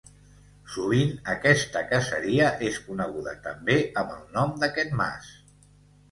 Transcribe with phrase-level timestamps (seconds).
[0.75, 5.29] Sovint aquesta caseria és coneguda també amb el nom d'aquest mas.